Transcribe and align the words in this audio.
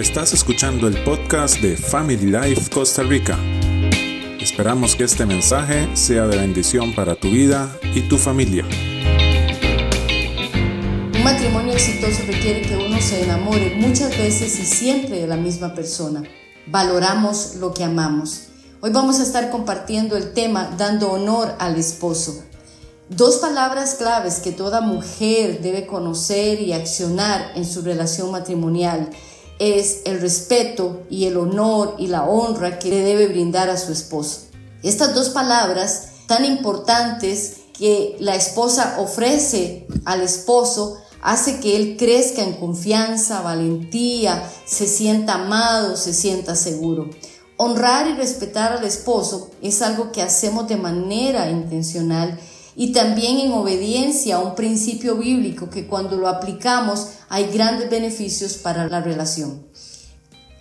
Estás 0.00 0.32
escuchando 0.32 0.88
el 0.88 1.04
podcast 1.04 1.56
de 1.60 1.76
Family 1.76 2.32
Life 2.32 2.70
Costa 2.70 3.02
Rica. 3.02 3.38
Esperamos 4.40 4.96
que 4.96 5.04
este 5.04 5.26
mensaje 5.26 5.94
sea 5.94 6.26
de 6.26 6.38
bendición 6.38 6.94
para 6.94 7.16
tu 7.16 7.28
vida 7.28 7.70
y 7.94 8.08
tu 8.08 8.16
familia. 8.16 8.64
Un 11.14 11.22
matrimonio 11.22 11.74
exitoso 11.74 12.22
requiere 12.26 12.62
que 12.62 12.78
uno 12.78 12.98
se 12.98 13.24
enamore 13.24 13.74
muchas 13.76 14.16
veces 14.16 14.58
y 14.58 14.64
siempre 14.64 15.20
de 15.20 15.26
la 15.26 15.36
misma 15.36 15.74
persona. 15.74 16.22
Valoramos 16.66 17.56
lo 17.56 17.74
que 17.74 17.84
amamos. 17.84 18.44
Hoy 18.80 18.92
vamos 18.92 19.20
a 19.20 19.22
estar 19.22 19.50
compartiendo 19.50 20.16
el 20.16 20.32
tema 20.32 20.74
dando 20.78 21.12
honor 21.12 21.54
al 21.58 21.76
esposo. 21.76 22.42
Dos 23.10 23.36
palabras 23.36 23.96
claves 23.96 24.38
que 24.38 24.52
toda 24.52 24.80
mujer 24.80 25.60
debe 25.60 25.86
conocer 25.86 26.62
y 26.62 26.72
accionar 26.72 27.52
en 27.54 27.66
su 27.66 27.82
relación 27.82 28.30
matrimonial 28.30 29.10
es 29.60 30.00
el 30.06 30.20
respeto 30.20 31.02
y 31.10 31.26
el 31.26 31.36
honor 31.36 31.94
y 31.98 32.08
la 32.08 32.24
honra 32.24 32.78
que 32.78 32.88
le 32.88 33.02
debe 33.02 33.28
brindar 33.28 33.68
a 33.68 33.76
su 33.76 33.92
esposo. 33.92 34.46
Estas 34.82 35.14
dos 35.14 35.28
palabras 35.28 36.08
tan 36.26 36.46
importantes 36.46 37.58
que 37.78 38.16
la 38.20 38.34
esposa 38.34 38.96
ofrece 38.98 39.86
al 40.06 40.22
esposo 40.22 40.96
hace 41.20 41.60
que 41.60 41.76
él 41.76 41.96
crezca 41.98 42.42
en 42.42 42.54
confianza, 42.54 43.42
valentía, 43.42 44.42
se 44.64 44.86
sienta 44.86 45.34
amado, 45.34 45.96
se 45.96 46.14
sienta 46.14 46.56
seguro. 46.56 47.10
Honrar 47.58 48.08
y 48.08 48.14
respetar 48.14 48.72
al 48.72 48.84
esposo 48.84 49.50
es 49.60 49.82
algo 49.82 50.10
que 50.10 50.22
hacemos 50.22 50.68
de 50.68 50.76
manera 50.76 51.50
intencional 51.50 52.40
y 52.76 52.92
también 52.92 53.38
en 53.38 53.52
obediencia 53.52 54.36
a 54.36 54.40
un 54.40 54.54
principio 54.54 55.16
bíblico 55.16 55.70
que 55.70 55.86
cuando 55.86 56.16
lo 56.16 56.28
aplicamos 56.28 57.08
hay 57.28 57.46
grandes 57.50 57.90
beneficios 57.90 58.54
para 58.54 58.88
la 58.88 59.00
relación. 59.00 59.70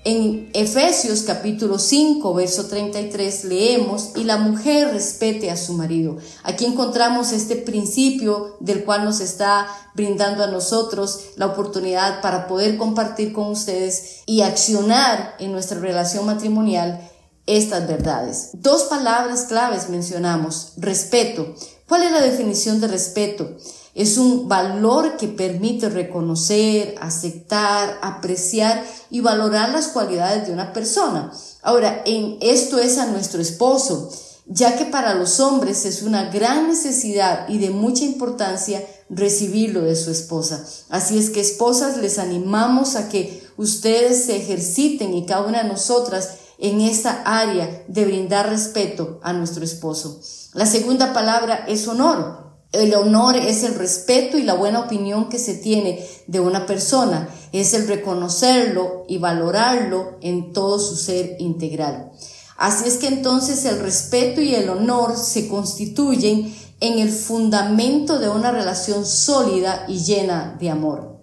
En 0.06 0.50
Efesios 0.54 1.24
capítulo 1.24 1.78
5, 1.78 2.34
verso 2.34 2.68
33 2.68 3.44
leemos, 3.44 4.12
y 4.16 4.24
la 4.24 4.38
mujer 4.38 4.94
respete 4.94 5.52
a 5.52 5.58
su 5.58 5.74
marido. 5.74 6.18
Aquí 6.44 6.64
encontramos 6.64 7.34
este 7.34 7.58
principio 7.58 8.56
del 8.62 8.86
cual 8.86 9.04
nos 9.04 9.20
está 9.20 9.68
brindando 9.96 10.46
a 10.46 10.48
nosotros 10.48 11.20
la 11.36 11.48
oportunidad 11.48 12.22
para 12.22 12.48
poder 12.48 12.78
compartir 12.78 13.34
con 13.34 13.48
ustedes 13.48 14.24
y 14.26 14.42
accionar 14.42 15.36
en 15.38 15.52
nuestra 15.52 15.80
relación 15.80 16.26
matrimonial 16.26 17.02
estas 17.46 17.86
verdades. 17.86 18.52
Dos 18.54 18.84
palabras 18.84 19.44
claves 19.50 19.90
mencionamos, 19.90 20.74
respeto. 20.78 21.56
¿Cuál 21.90 22.04
es 22.04 22.12
la 22.12 22.22
definición 22.22 22.80
de 22.80 22.88
respeto? 22.88 23.58
Es 23.96 24.20
un 24.20 24.48
valor 24.48 25.18
que 25.18 25.28
permite 25.28 25.90
reconocer, 25.90 26.94
aceptar, 27.02 27.98
apreciar 28.04 28.86
y 29.10 29.22
valorar 29.22 29.70
las 29.72 29.88
cualidades 29.88 30.46
de 30.46 30.54
una 30.54 30.72
persona. 30.72 31.34
Ahora, 31.64 32.04
en 32.06 32.38
esto 32.42 32.78
es 32.78 33.00
a 33.00 33.08
nuestro 33.08 33.42
esposo, 33.42 34.12
ya 34.46 34.78
que 34.78 34.86
para 34.86 35.16
los 35.16 35.40
hombres 35.40 35.84
es 35.86 36.04
una 36.04 36.30
gran 36.30 36.68
necesidad 36.68 37.50
y 37.50 37.58
de 37.58 37.72
mucha 37.72 38.04
importancia 38.04 38.86
recibirlo 39.10 39.82
de 39.82 39.96
su 39.96 40.12
esposa. 40.12 40.64
Así 40.90 41.18
es 41.18 41.32
que 41.32 41.42
esposas 41.42 41.98
les 41.98 42.20
animamos 42.20 42.96
a 42.96 43.10
que 43.10 43.42
ustedes 43.58 44.26
se 44.26 44.36
ejerciten 44.38 45.16
y 45.16 45.26
cada 45.26 45.48
una 45.48 45.64
de 45.64 45.70
nosotras 45.70 46.36
en 46.60 46.82
esta 46.82 47.24
área 47.26 47.84
de 47.88 48.06
brindar 48.06 48.50
respeto 48.50 49.20
a 49.24 49.34
nuestro 49.34 49.64
esposo. 49.64 50.20
La 50.54 50.66
segunda 50.66 51.14
palabra 51.14 51.66
es 51.68 51.88
honor. 51.88 52.50
El 52.72 52.94
honor 52.94 53.36
es 53.36 53.64
el 53.64 53.76
respeto 53.76 54.38
y 54.38 54.44
la 54.44 54.54
buena 54.54 54.82
opinión 54.82 55.30
que 55.30 55.40
se 55.40 55.56
tiene 55.56 56.06
de 56.28 56.40
una 56.40 56.68
persona, 56.68 57.28
es 57.52 57.74
el 57.74 57.88
reconocerlo 57.88 59.06
y 59.08 59.18
valorarlo 59.18 60.20
en 60.22 60.54
todo 60.54 60.78
su 60.78 60.96
ser 60.96 61.38
integral. 61.40 62.12
Así 62.58 62.88
es 62.88 62.98
que 62.98 63.08
entonces 63.08 63.66
el 63.66 63.80
respeto 63.80 64.42
y 64.42 64.54
el 64.54 64.70
honor 64.70 65.18
se 65.18 65.48
constituyen 65.48 66.54
en 66.80 67.00
el 67.00 67.10
fundamento 67.10 68.20
de 68.20 68.30
una 68.30 68.52
relación 68.52 69.06
sólida 69.06 69.86
y 69.88 70.04
llena 70.04 70.56
de 70.60 70.70
amor. 70.70 71.20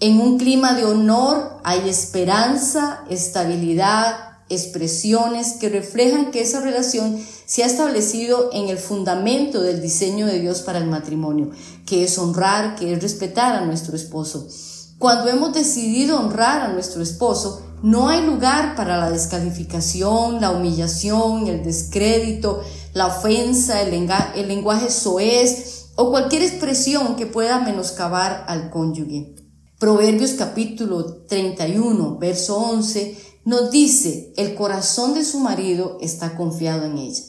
En 0.00 0.20
un 0.20 0.38
clima 0.38 0.74
de 0.74 0.84
honor 0.84 1.58
hay 1.64 1.88
esperanza, 1.88 3.04
estabilidad, 3.10 4.25
expresiones 4.48 5.54
que 5.54 5.68
reflejan 5.68 6.30
que 6.30 6.40
esa 6.40 6.60
relación 6.60 7.20
se 7.46 7.62
ha 7.62 7.66
establecido 7.66 8.50
en 8.52 8.68
el 8.68 8.78
fundamento 8.78 9.62
del 9.62 9.80
diseño 9.80 10.26
de 10.26 10.40
Dios 10.40 10.62
para 10.62 10.78
el 10.78 10.86
matrimonio, 10.86 11.50
que 11.84 12.04
es 12.04 12.18
honrar, 12.18 12.76
que 12.76 12.92
es 12.92 13.02
respetar 13.02 13.56
a 13.56 13.64
nuestro 13.64 13.96
esposo. 13.96 14.48
Cuando 14.98 15.28
hemos 15.28 15.52
decidido 15.52 16.18
honrar 16.18 16.62
a 16.62 16.72
nuestro 16.72 17.02
esposo, 17.02 17.62
no 17.82 18.08
hay 18.08 18.24
lugar 18.24 18.74
para 18.74 18.96
la 18.96 19.10
descalificación, 19.10 20.40
la 20.40 20.50
humillación, 20.50 21.46
el 21.46 21.62
descrédito, 21.62 22.62
la 22.94 23.08
ofensa, 23.08 23.82
el, 23.82 23.90
lenguaje 24.48 24.90
soez 24.90 25.90
o 25.96 26.10
cualquier 26.10 26.42
expresión 26.42 27.16
que 27.16 27.26
pueda 27.26 27.60
menoscabar 27.60 28.44
al 28.48 28.70
cónyuge. 28.70 29.34
Proverbios 29.78 30.32
capítulo 30.32 31.04
31, 31.28 32.16
verso 32.18 32.56
11 32.56 33.35
nos 33.46 33.70
dice, 33.70 34.32
el 34.36 34.56
corazón 34.56 35.14
de 35.14 35.24
su 35.24 35.38
marido 35.38 35.98
está 36.00 36.36
confiado 36.36 36.84
en 36.84 36.98
ella. 36.98 37.22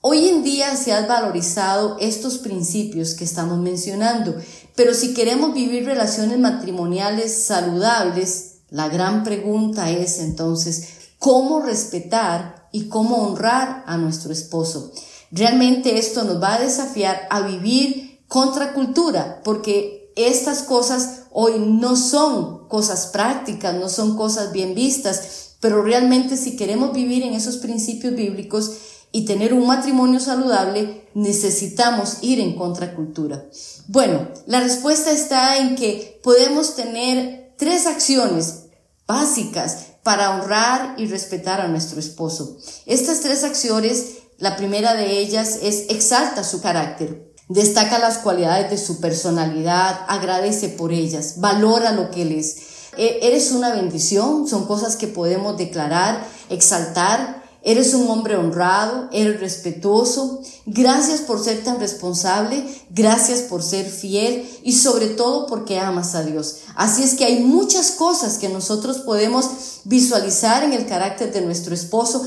Hoy 0.00 0.28
en 0.28 0.42
día 0.42 0.74
se 0.76 0.92
han 0.92 1.06
valorizado 1.06 1.98
estos 2.00 2.38
principios 2.38 3.14
que 3.14 3.24
estamos 3.24 3.58
mencionando, 3.58 4.34
pero 4.74 4.94
si 4.94 5.12
queremos 5.12 5.52
vivir 5.52 5.84
relaciones 5.84 6.38
matrimoniales 6.38 7.44
saludables, 7.44 8.60
la 8.70 8.88
gran 8.88 9.24
pregunta 9.24 9.90
es 9.90 10.20
entonces, 10.20 10.88
¿cómo 11.18 11.60
respetar 11.60 12.70
y 12.72 12.88
cómo 12.88 13.16
honrar 13.16 13.84
a 13.86 13.98
nuestro 13.98 14.32
esposo? 14.32 14.90
Realmente 15.30 15.98
esto 15.98 16.24
nos 16.24 16.42
va 16.42 16.54
a 16.54 16.60
desafiar 16.62 17.26
a 17.28 17.42
vivir 17.42 18.24
contra 18.26 18.72
cultura, 18.72 19.42
porque 19.44 20.10
estas 20.16 20.62
cosas 20.62 21.21
hoy 21.32 21.58
no 21.58 21.96
son 21.96 22.68
cosas 22.68 23.06
prácticas, 23.06 23.74
no 23.74 23.88
son 23.88 24.16
cosas 24.16 24.52
bien 24.52 24.74
vistas, 24.74 25.56
pero 25.60 25.82
realmente 25.82 26.36
si 26.36 26.56
queremos 26.56 26.92
vivir 26.92 27.22
en 27.22 27.34
esos 27.34 27.58
principios 27.58 28.14
bíblicos 28.14 28.72
y 29.12 29.24
tener 29.24 29.52
un 29.52 29.66
matrimonio 29.66 30.20
saludable, 30.20 31.06
necesitamos 31.14 32.18
ir 32.22 32.40
en 32.40 32.56
contracultura. 32.56 33.44
Bueno, 33.88 34.28
la 34.46 34.60
respuesta 34.60 35.10
está 35.12 35.58
en 35.58 35.76
que 35.76 36.20
podemos 36.22 36.74
tener 36.74 37.54
tres 37.58 37.86
acciones 37.86 38.64
básicas 39.06 39.92
para 40.02 40.30
honrar 40.30 40.94
y 40.98 41.06
respetar 41.06 41.60
a 41.60 41.68
nuestro 41.68 42.00
esposo. 42.00 42.58
Estas 42.86 43.20
tres 43.20 43.44
acciones, 43.44 44.16
la 44.38 44.56
primera 44.56 44.94
de 44.94 45.18
ellas 45.18 45.58
es 45.62 45.86
exalta 45.90 46.42
su 46.42 46.60
carácter. 46.60 47.31
Destaca 47.52 47.98
las 47.98 48.16
cualidades 48.16 48.70
de 48.70 48.78
su 48.78 48.98
personalidad, 48.98 50.06
agradece 50.08 50.70
por 50.70 50.90
ellas, 50.90 51.34
valora 51.36 51.92
lo 51.92 52.10
que 52.10 52.22
él 52.22 52.32
es. 52.32 52.56
E, 52.96 53.18
eres 53.20 53.52
una 53.52 53.74
bendición, 53.74 54.48
son 54.48 54.66
cosas 54.66 54.96
que 54.96 55.06
podemos 55.06 55.58
declarar, 55.58 56.24
exaltar. 56.48 57.41
Eres 57.64 57.94
un 57.94 58.08
hombre 58.08 58.36
honrado, 58.36 59.08
eres 59.12 59.38
respetuoso. 59.38 60.40
Gracias 60.66 61.20
por 61.20 61.42
ser 61.42 61.62
tan 61.62 61.78
responsable, 61.78 62.64
gracias 62.90 63.42
por 63.42 63.62
ser 63.62 63.86
fiel 63.86 64.48
y 64.64 64.72
sobre 64.72 65.08
todo 65.08 65.46
porque 65.46 65.78
amas 65.78 66.16
a 66.16 66.24
Dios. 66.24 66.56
Así 66.74 67.04
es 67.04 67.14
que 67.14 67.24
hay 67.24 67.40
muchas 67.44 67.92
cosas 67.92 68.38
que 68.38 68.48
nosotros 68.48 68.98
podemos 68.98 69.48
visualizar 69.84 70.64
en 70.64 70.72
el 70.72 70.86
carácter 70.86 71.32
de 71.32 71.42
nuestro 71.42 71.72
esposo, 71.74 72.26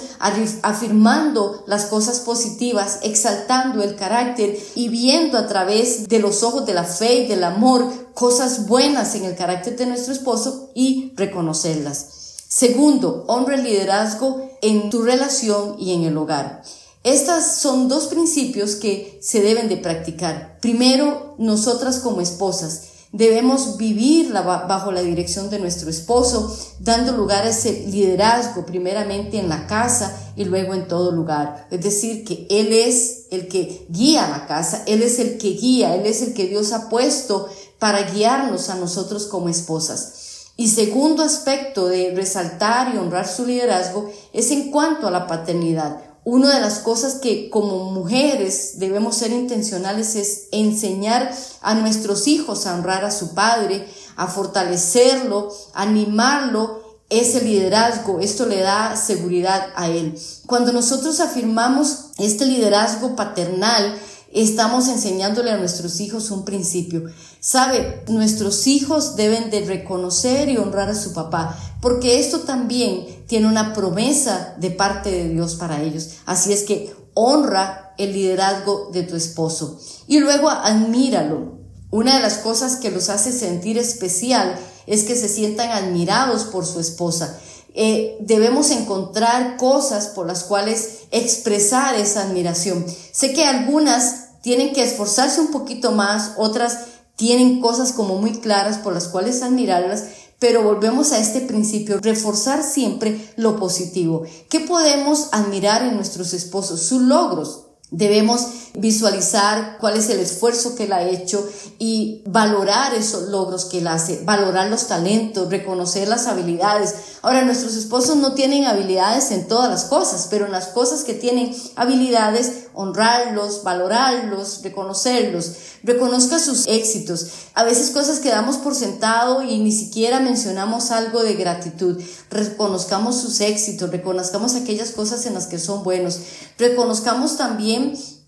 afirmando 0.61 1.63
las 1.67 1.85
cosas 1.85 2.21
positivas, 2.21 2.99
exaltando 3.03 3.83
el 3.83 3.95
carácter 3.95 4.57
y 4.75 4.87
viendo 4.87 5.37
a 5.37 5.47
través 5.47 6.07
de 6.07 6.19
los 6.19 6.43
ojos 6.43 6.65
de 6.65 6.73
la 6.73 6.85
fe 6.85 7.23
y 7.23 7.27
del 7.27 7.43
amor 7.43 7.91
cosas 8.13 8.67
buenas 8.67 9.15
en 9.15 9.25
el 9.25 9.35
carácter 9.35 9.75
de 9.75 9.85
nuestro 9.85 10.13
esposo 10.13 10.69
y 10.73 11.13
reconocerlas. 11.15 12.07
Segundo, 12.47 13.25
el 13.53 13.63
liderazgo 13.63 14.49
en 14.69 14.89
tu 14.89 15.03
relación 15.03 15.75
y 15.79 15.93
en 15.93 16.03
el 16.03 16.17
hogar. 16.17 16.63
Estas 17.03 17.57
son 17.57 17.87
dos 17.87 18.07
principios 18.07 18.75
que 18.75 19.19
se 19.21 19.41
deben 19.41 19.69
de 19.69 19.77
practicar. 19.77 20.57
Primero, 20.59 21.35
nosotras 21.37 21.99
como 21.99 22.21
esposas 22.21 22.95
debemos 23.11 23.77
vivir 23.77 24.33
bajo 24.33 24.91
la 24.91 25.01
dirección 25.01 25.49
de 25.49 25.59
nuestro 25.59 25.89
esposo, 25.89 26.53
dando 26.79 27.13
lugar 27.13 27.45
a 27.45 27.49
ese 27.49 27.85
liderazgo 27.87 28.65
primeramente 28.65 29.37
en 29.37 29.47
la 29.47 29.67
casa 29.67 30.33
y 30.35 30.43
luego 30.43 30.73
en 30.73 30.87
todo 30.87 31.11
lugar. 31.11 31.67
Es 31.71 31.81
decir, 31.81 32.25
que 32.25 32.45
Él 32.49 32.73
es 32.73 33.27
el 33.31 33.47
que 33.47 33.85
guía 33.89 34.27
la 34.27 34.47
casa, 34.47 34.83
Él 34.85 35.01
es 35.01 35.19
el 35.19 35.37
que 35.37 35.51
guía, 35.51 35.95
Él 35.95 36.05
es 36.05 36.21
el 36.23 36.33
que 36.33 36.47
Dios 36.47 36.73
ha 36.73 36.89
puesto 36.89 37.47
para 37.79 38.01
guiarnos 38.11 38.69
a 38.69 38.75
nosotros 38.75 39.27
como 39.27 39.47
esposas. 39.47 40.25
Y 40.57 40.69
segundo 40.69 41.23
aspecto 41.23 41.87
de 41.87 42.13
resaltar 42.15 42.93
y 42.93 42.97
honrar 42.97 43.27
su 43.27 43.45
liderazgo 43.45 44.09
es 44.31 44.51
en 44.51 44.71
cuanto 44.71 45.07
a 45.07 45.11
la 45.11 45.27
paternidad. 45.27 46.01
Una 46.23 46.55
de 46.55 46.61
las 46.61 46.79
cosas 46.79 47.15
que 47.15 47.49
como 47.49 47.91
mujeres 47.91 48.79
debemos 48.79 49.15
ser 49.15 49.31
intencionales 49.31 50.15
es 50.15 50.47
enseñar 50.51 51.31
a 51.61 51.75
nuestros 51.75 52.27
hijos 52.27 52.65
a 52.65 52.73
honrar 52.73 53.05
a 53.05 53.11
su 53.11 53.35
padre, 53.35 53.87
a 54.15 54.27
fortalecerlo, 54.27 55.53
animarlo 55.73 56.83
ese 57.09 57.41
liderazgo, 57.41 58.19
esto 58.19 58.47
le 58.47 58.61
da 58.61 58.95
seguridad 58.95 59.67
a 59.75 59.87
él. 59.87 60.19
Cuando 60.47 60.73
nosotros 60.73 61.19
afirmamos 61.19 62.07
este 62.17 62.45
liderazgo 62.45 63.15
paternal, 63.15 63.95
estamos 64.31 64.87
enseñándole 64.87 65.51
a 65.51 65.57
nuestros 65.57 65.99
hijos 65.99 66.31
un 66.31 66.45
principio. 66.45 67.03
Sabe, 67.39 68.03
nuestros 68.07 68.67
hijos 68.67 69.15
deben 69.15 69.49
de 69.49 69.65
reconocer 69.65 70.49
y 70.49 70.57
honrar 70.57 70.89
a 70.89 70.95
su 70.95 71.13
papá, 71.13 71.57
porque 71.81 72.19
esto 72.19 72.41
también 72.41 73.05
tiene 73.27 73.47
una 73.47 73.73
promesa 73.73 74.55
de 74.59 74.71
parte 74.71 75.11
de 75.11 75.29
Dios 75.29 75.55
para 75.55 75.81
ellos. 75.81 76.09
Así 76.25 76.53
es 76.53 76.63
que 76.63 76.93
honra 77.13 77.93
el 77.97 78.13
liderazgo 78.13 78.89
de 78.91 79.03
tu 79.03 79.15
esposo 79.15 79.79
y 80.07 80.19
luego 80.19 80.49
admíralo. 80.49 81.55
Una 81.91 82.15
de 82.15 82.21
las 82.21 82.39
cosas 82.39 82.75
que 82.75 82.91
los 82.91 83.09
hace 83.09 83.31
sentir 83.31 83.77
especial 83.77 84.55
es 84.85 85.03
que 85.03 85.15
se 85.15 85.29
sientan 85.29 85.71
admirados 85.71 86.43
por 86.43 86.65
su 86.65 86.79
esposa. 86.79 87.39
Eh, 87.77 88.17
debemos 88.21 88.71
encontrar 88.71 89.57
cosas 89.57 90.07
por 90.07 90.25
las 90.25 90.43
cuales 90.43 90.99
expresar 91.11 91.95
esa 91.95 92.21
admiración. 92.21 92.85
Sé 93.11 93.33
que 93.33 93.43
algunas 93.43 94.41
tienen 94.41 94.73
que 94.73 94.81
esforzarse 94.81 95.41
un 95.41 95.51
poquito 95.51 95.91
más, 95.91 96.31
otras 96.37 96.85
tienen 97.17 97.59
cosas 97.59 97.91
como 97.91 98.17
muy 98.17 98.39
claras 98.39 98.77
por 98.77 98.93
las 98.93 99.09
cuales 99.09 99.41
admirarlas, 99.41 100.05
pero 100.39 100.63
volvemos 100.63 101.11
a 101.11 101.19
este 101.19 101.41
principio, 101.41 101.99
reforzar 102.01 102.63
siempre 102.63 103.33
lo 103.35 103.57
positivo. 103.57 104.23
¿Qué 104.49 104.61
podemos 104.61 105.29
admirar 105.33 105.83
en 105.83 105.95
nuestros 105.95 106.33
esposos? 106.33 106.81
Sus 106.81 107.01
logros. 107.01 107.65
Debemos 107.91 108.47
visualizar 108.73 109.77
cuál 109.79 109.95
es 109.95 110.09
el 110.09 110.19
esfuerzo 110.19 110.75
que 110.75 110.85
él 110.85 110.93
ha 110.93 111.03
hecho 111.03 111.47
y 111.77 112.23
valorar 112.25 112.93
esos 112.93 113.29
logros 113.29 113.65
que 113.65 113.77
él 113.77 113.87
hace, 113.87 114.21
valorar 114.23 114.69
los 114.69 114.87
talentos, 114.87 115.49
reconocer 115.49 116.07
las 116.07 116.27
habilidades. 116.27 116.95
Ahora, 117.21 117.43
nuestros 117.43 117.75
esposos 117.75 118.17
no 118.17 118.33
tienen 118.33 118.65
habilidades 118.65 119.31
en 119.31 119.47
todas 119.47 119.69
las 119.69 119.85
cosas, 119.85 120.27
pero 120.29 120.45
en 120.45 120.51
las 120.51 120.67
cosas 120.67 121.03
que 121.03 121.13
tienen 121.13 121.55
habilidades, 121.75 122.65
honrarlos, 122.73 123.63
valorarlos, 123.63 124.61
reconocerlos. 124.63 125.51
Reconozca 125.83 126.39
sus 126.39 126.65
éxitos. 126.67 127.27
A 127.53 127.63
veces 127.63 127.91
cosas 127.91 128.19
que 128.19 128.29
damos 128.29 128.57
por 128.57 128.75
sentado 128.75 129.43
y 129.43 129.59
ni 129.59 129.71
siquiera 129.71 130.19
mencionamos 130.19 130.91
algo 130.91 131.23
de 131.23 131.35
gratitud. 131.35 132.01
Reconozcamos 132.29 133.21
sus 133.21 133.39
éxitos, 133.41 133.91
reconozcamos 133.91 134.55
aquellas 134.55 134.91
cosas 134.91 135.25
en 135.25 135.35
las 135.35 135.47
que 135.47 135.59
son 135.59 135.83
buenos. 135.83 136.19
Reconozcamos 136.57 137.37
también 137.37 137.74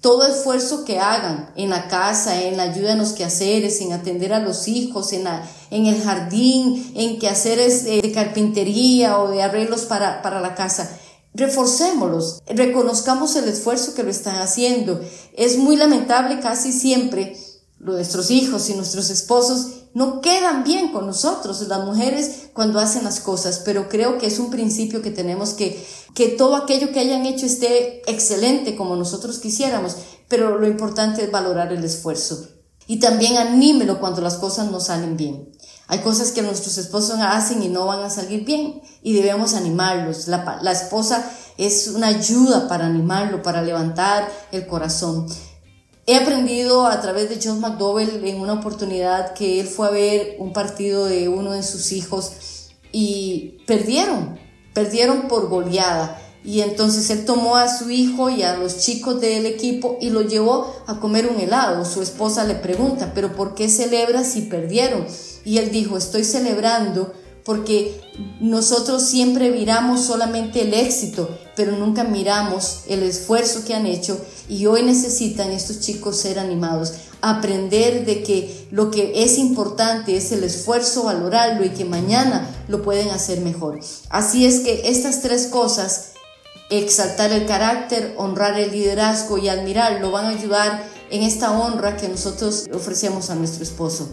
todo 0.01 0.27
esfuerzo 0.27 0.85
que 0.85 0.99
hagan 0.99 1.51
en 1.55 1.69
la 1.69 1.87
casa, 1.87 2.41
en 2.41 2.57
la 2.57 2.63
ayuda 2.63 2.93
en 2.93 2.99
los 2.99 3.13
quehaceres, 3.13 3.81
en 3.81 3.93
atender 3.93 4.33
a 4.33 4.39
los 4.39 4.67
hijos, 4.67 5.11
en, 5.13 5.27
en 5.71 5.85
el 5.87 6.01
jardín, 6.01 6.93
en 6.95 7.19
quehaceres 7.19 7.83
de 7.83 8.11
carpintería 8.13 9.19
o 9.19 9.31
de 9.31 9.41
arreglos 9.41 9.81
para, 9.81 10.21
para 10.21 10.39
la 10.39 10.55
casa. 10.55 10.97
Reforcémoslos, 11.33 12.41
reconozcamos 12.47 13.35
el 13.35 13.47
esfuerzo 13.47 13.93
que 13.95 14.03
lo 14.03 14.09
están 14.09 14.37
haciendo. 14.37 15.01
Es 15.33 15.57
muy 15.57 15.75
lamentable 15.75 16.39
casi 16.39 16.71
siempre 16.71 17.35
nuestros 17.79 18.31
hijos 18.31 18.69
y 18.69 18.73
nuestros 18.73 19.09
esposos 19.09 19.67
no 19.97 20.21
quedan 20.21 20.63
bien 20.63 20.91
con 20.91 21.07
nosotros, 21.07 21.67
las 21.67 21.83
mujeres, 21.83 22.49
cuando 22.53 22.79
hacen 22.79 23.03
las 23.03 23.19
cosas, 23.19 23.63
pero 23.65 23.89
creo 23.89 24.19
que 24.19 24.27
es 24.27 24.37
un 24.37 24.51
principio 24.51 25.01
que 25.01 25.09
tenemos 25.09 25.55
que, 25.55 25.83
que 26.13 26.27
todo 26.27 26.55
aquello 26.55 26.91
que 26.91 26.99
hayan 26.99 27.25
hecho 27.25 27.47
esté 27.47 28.03
excelente 28.05 28.75
como 28.75 28.95
nosotros 28.95 29.39
quisiéramos, 29.39 29.95
pero 30.27 30.59
lo 30.59 30.67
importante 30.67 31.23
es 31.23 31.31
valorar 31.31 31.73
el 31.73 31.83
esfuerzo. 31.83 32.47
Y 32.85 32.99
también 32.99 33.37
anímelo 33.37 33.99
cuando 33.99 34.21
las 34.21 34.35
cosas 34.35 34.69
no 34.69 34.79
salen 34.79 35.17
bien. 35.17 35.49
Hay 35.87 36.01
cosas 36.01 36.31
que 36.31 36.43
nuestros 36.43 36.77
esposos 36.77 37.17
hacen 37.19 37.63
y 37.63 37.67
no 37.67 37.87
van 37.87 38.01
a 38.01 38.11
salir 38.11 38.45
bien 38.45 38.83
y 39.01 39.13
debemos 39.13 39.55
animarlos. 39.55 40.27
La, 40.27 40.59
la 40.61 40.71
esposa 40.73 41.27
es 41.57 41.87
una 41.87 42.09
ayuda 42.09 42.67
para 42.67 42.85
animarlo, 42.85 43.41
para 43.41 43.63
levantar 43.63 44.31
el 44.51 44.67
corazón. 44.67 45.25
He 46.09 46.15
aprendido 46.15 46.87
a 46.87 47.01
través 47.01 47.27
de 47.27 47.37
John 47.43 47.59
McDowell 47.59 48.25
en 48.25 48.39
una 48.39 48.53
oportunidad 48.53 49.33
que 49.33 49.59
él 49.59 49.67
fue 49.67 49.87
a 49.87 49.91
ver 49.91 50.37
un 50.39 50.53
partido 50.53 51.03
de 51.03 51.27
uno 51.27 51.51
de 51.51 51.63
sus 51.63 51.91
hijos 51.91 52.69
y 52.93 53.57
perdieron, 53.67 54.39
perdieron 54.73 55.27
por 55.27 55.49
goleada. 55.49 56.17
Y 56.45 56.61
entonces 56.61 57.09
él 57.09 57.25
tomó 57.25 57.57
a 57.57 57.67
su 57.67 57.89
hijo 57.89 58.29
y 58.29 58.43
a 58.43 58.55
los 58.55 58.77
chicos 58.77 59.19
del 59.19 59.45
equipo 59.45 59.97
y 59.99 60.09
lo 60.09 60.21
llevó 60.21 60.73
a 60.87 61.01
comer 61.01 61.27
un 61.27 61.41
helado. 61.41 61.83
Su 61.83 62.01
esposa 62.01 62.45
le 62.45 62.55
pregunta, 62.55 63.11
pero 63.13 63.35
¿por 63.35 63.53
qué 63.53 63.67
celebras 63.67 64.27
si 64.27 64.43
perdieron? 64.43 65.05
Y 65.43 65.57
él 65.57 65.71
dijo, 65.71 65.97
estoy 65.97 66.23
celebrando 66.23 67.11
porque 67.47 68.01
nosotros 68.41 69.03
siempre 69.03 69.51
miramos 69.51 70.01
solamente 70.01 70.63
el 70.63 70.73
éxito, 70.73 71.29
pero 71.55 71.77
nunca 71.77 72.03
miramos 72.03 72.81
el 72.89 73.03
esfuerzo 73.03 73.63
que 73.63 73.73
han 73.73 73.85
hecho 73.85 74.19
y 74.49 74.65
hoy 74.65 74.83
necesitan 74.83 75.51
estos 75.51 75.79
chicos 75.79 76.17
ser 76.17 76.39
animados, 76.39 76.95
aprender 77.21 78.05
de 78.05 78.21
que 78.21 78.67
lo 78.69 78.91
que 78.91 79.23
es 79.23 79.37
importante 79.37 80.17
es 80.17 80.33
el 80.33 80.43
esfuerzo, 80.43 81.05
valorarlo 81.05 81.63
y 81.63 81.69
que 81.69 81.85
mañana 81.85 82.53
lo 82.67 82.83
pueden 82.83 83.11
hacer 83.11 83.39
mejor. 83.39 83.79
Así 84.09 84.45
es 84.45 84.59
que 84.59 84.89
estas 84.89 85.21
tres 85.21 85.47
cosas, 85.47 86.09
exaltar 86.69 87.31
el 87.31 87.45
carácter, 87.45 88.13
honrar 88.17 88.59
el 88.59 88.73
liderazgo 88.73 89.37
y 89.37 89.47
admirarlo, 89.47 90.11
van 90.11 90.25
a 90.25 90.37
ayudar 90.37 90.85
en 91.09 91.23
esta 91.23 91.57
honra 91.57 91.95
que 91.95 92.09
nosotros 92.09 92.65
ofrecemos 92.73 93.29
a 93.29 93.35
nuestro 93.35 93.63
esposo. 93.63 94.09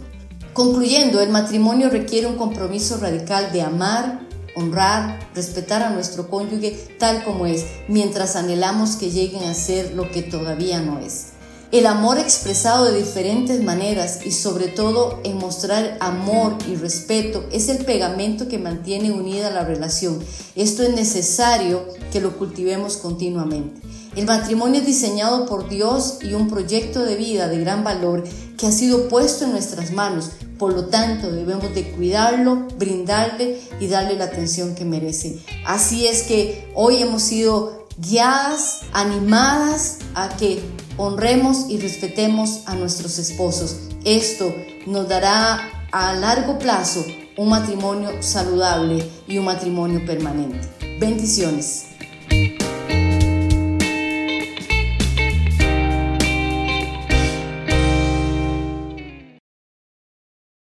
Concluyendo, 0.54 1.20
el 1.20 1.30
matrimonio 1.30 1.90
requiere 1.90 2.28
un 2.28 2.36
compromiso 2.36 2.98
radical 2.98 3.50
de 3.50 3.62
amar, 3.62 4.20
honrar, 4.54 5.28
respetar 5.34 5.82
a 5.82 5.90
nuestro 5.90 6.30
cónyuge 6.30 6.94
tal 6.96 7.24
como 7.24 7.46
es, 7.46 7.64
mientras 7.88 8.36
anhelamos 8.36 8.94
que 8.94 9.10
lleguen 9.10 9.42
a 9.42 9.54
ser 9.54 9.94
lo 9.94 10.12
que 10.12 10.22
todavía 10.22 10.80
no 10.80 11.00
es. 11.00 11.30
El 11.72 11.86
amor 11.86 12.20
expresado 12.20 12.84
de 12.84 12.96
diferentes 12.96 13.64
maneras 13.64 14.24
y 14.24 14.30
sobre 14.30 14.68
todo 14.68 15.18
en 15.24 15.38
mostrar 15.38 15.96
amor 15.98 16.56
y 16.68 16.76
respeto 16.76 17.44
es 17.50 17.68
el 17.68 17.84
pegamento 17.84 18.46
que 18.46 18.60
mantiene 18.60 19.10
unida 19.10 19.50
la 19.50 19.64
relación. 19.64 20.20
Esto 20.54 20.84
es 20.84 20.94
necesario 20.94 21.84
que 22.12 22.20
lo 22.20 22.36
cultivemos 22.36 22.96
continuamente. 22.96 23.80
El 24.14 24.26
matrimonio 24.26 24.82
es 24.82 24.86
diseñado 24.86 25.46
por 25.46 25.68
Dios 25.68 26.18
y 26.22 26.34
un 26.34 26.48
proyecto 26.48 27.02
de 27.02 27.16
vida 27.16 27.48
de 27.48 27.58
gran 27.58 27.82
valor 27.82 28.22
que 28.56 28.68
ha 28.68 28.72
sido 28.72 29.08
puesto 29.08 29.44
en 29.44 29.50
nuestras 29.50 29.90
manos. 29.90 30.30
Por 30.58 30.72
lo 30.72 30.86
tanto, 30.86 31.32
debemos 31.32 31.74
de 31.74 31.90
cuidarlo, 31.92 32.68
brindarle 32.78 33.60
y 33.80 33.88
darle 33.88 34.16
la 34.16 34.24
atención 34.24 34.74
que 34.74 34.84
merece. 34.84 35.40
Así 35.66 36.06
es 36.06 36.22
que 36.22 36.70
hoy 36.74 37.02
hemos 37.02 37.22
sido 37.22 37.86
guiadas, 37.98 38.82
animadas 38.92 39.98
a 40.14 40.28
que 40.36 40.62
honremos 40.96 41.66
y 41.68 41.78
respetemos 41.78 42.62
a 42.66 42.74
nuestros 42.74 43.18
esposos. 43.18 43.76
Esto 44.04 44.54
nos 44.86 45.08
dará 45.08 45.70
a 45.92 46.14
largo 46.14 46.58
plazo 46.58 47.04
un 47.36 47.48
matrimonio 47.48 48.22
saludable 48.22 49.08
y 49.26 49.38
un 49.38 49.46
matrimonio 49.46 50.04
permanente. 50.04 50.60
Bendiciones. 51.00 51.93